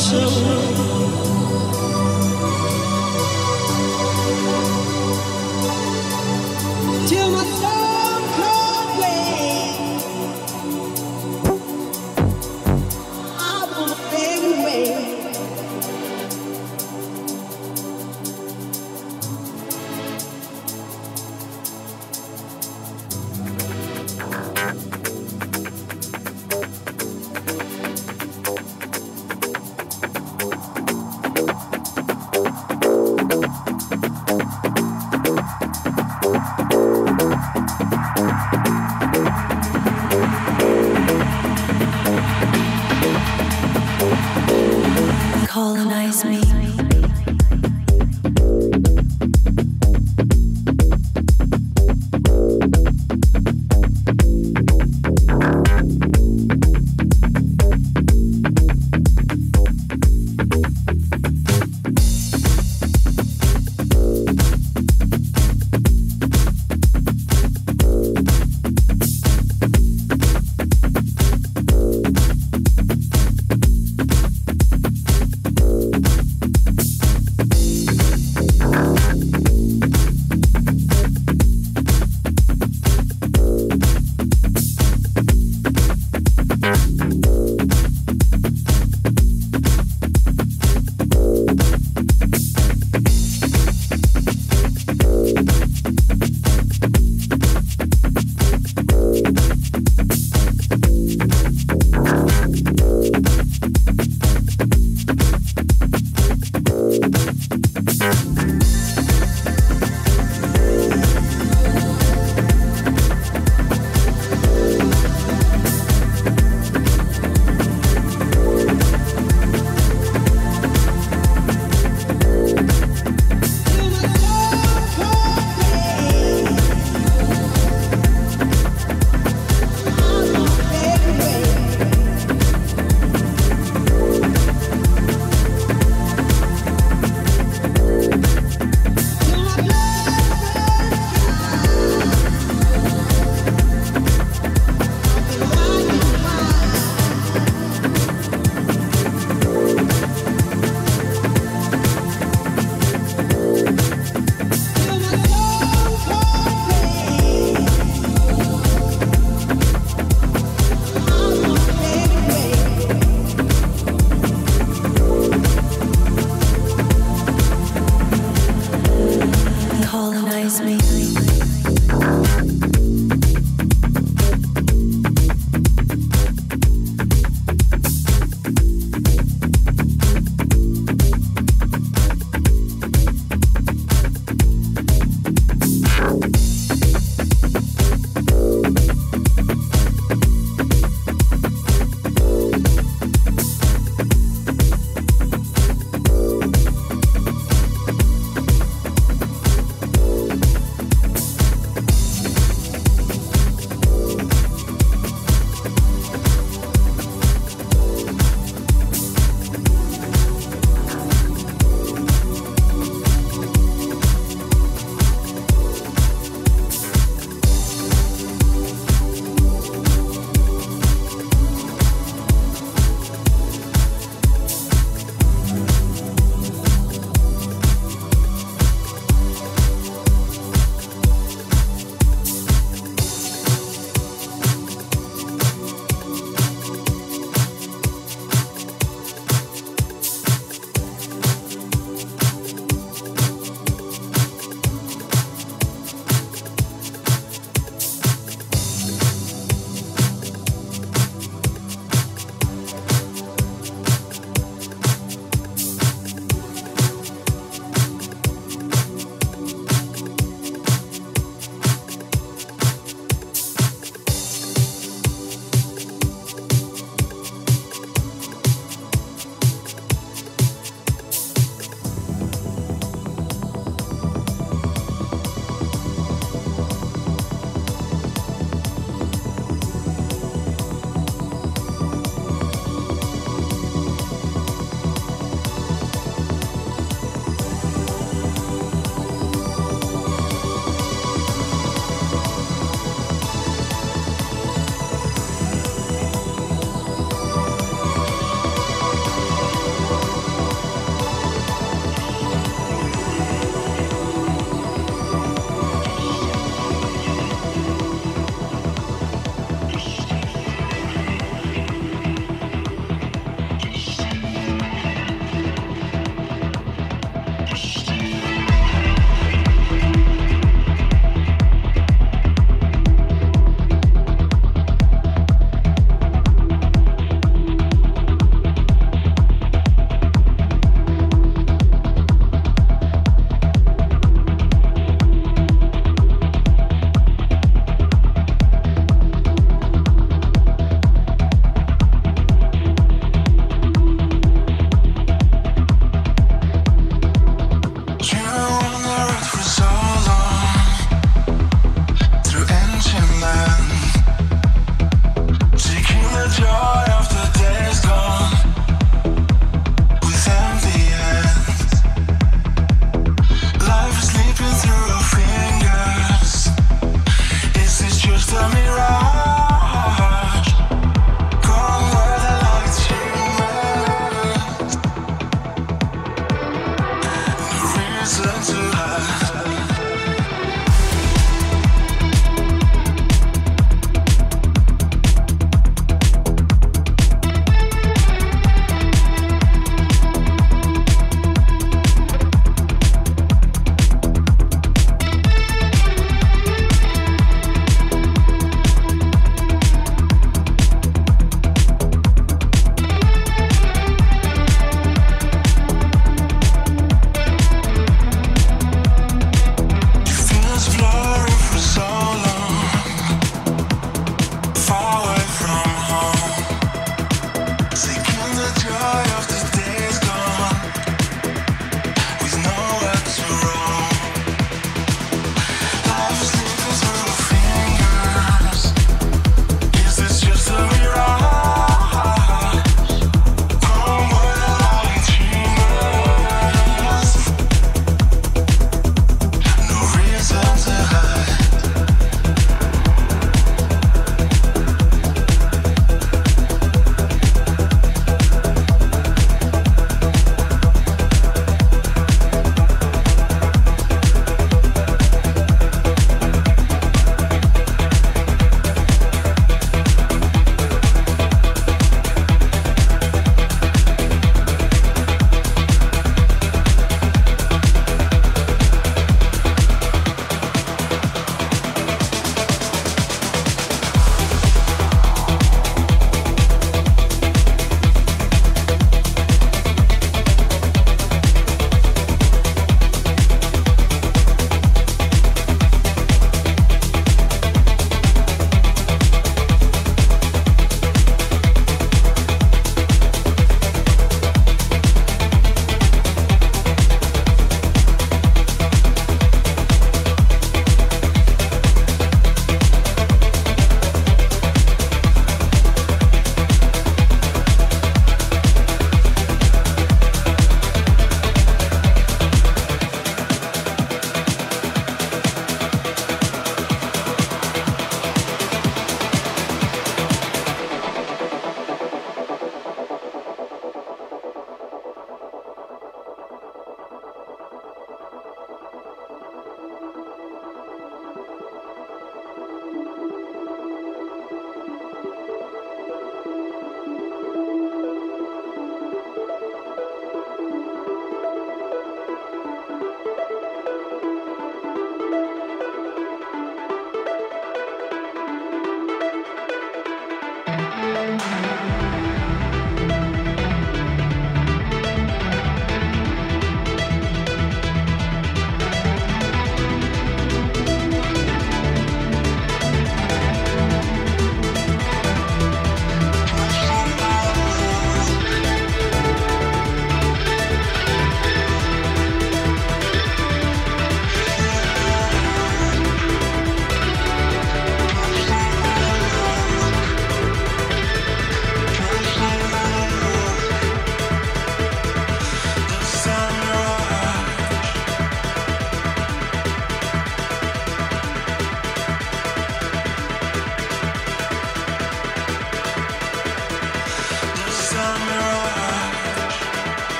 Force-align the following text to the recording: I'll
I'll 0.00 0.87